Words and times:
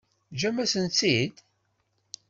Teǧǧam-asent-t-id? 0.29 1.35